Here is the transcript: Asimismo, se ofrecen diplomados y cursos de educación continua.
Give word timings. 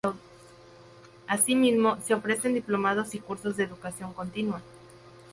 Asimismo, 1.27 1.99
se 2.03 2.15
ofrecen 2.15 2.55
diplomados 2.55 3.13
y 3.13 3.19
cursos 3.19 3.55
de 3.55 3.65
educación 3.65 4.13
continua. 4.13 4.59